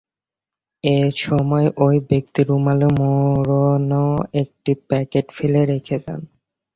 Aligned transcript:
এ 0.83 0.97
সময় 1.23 1.67
ওই 1.77 1.95
ব্যক্তি 2.09 2.41
রুমালে 2.43 2.87
মোড়ানো 2.99 4.03
একটি 4.41 4.71
প্যাকেট 4.89 5.25
ফেলে 5.37 5.61
রেখে 5.65 5.97
যান। 6.05 6.21